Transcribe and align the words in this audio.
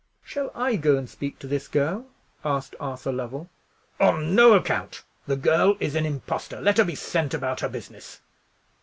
"Shall 0.23 0.49
I 0.55 0.77
go 0.77 0.97
and 0.97 1.07
speak 1.07 1.37
to 1.37 1.47
this 1.47 1.67
girl?" 1.67 2.07
asked 2.43 2.73
Arthur 2.79 3.11
Lovell. 3.11 3.51
"On 3.99 4.33
no 4.33 4.53
account! 4.53 5.03
The 5.27 5.35
girl 5.35 5.77
is 5.79 5.93
an 5.93 6.07
impostor. 6.07 6.59
Let 6.59 6.79
her 6.79 6.83
be 6.85 6.95
sent 6.95 7.35
about 7.35 7.59
her 7.59 7.69
business!" 7.69 8.19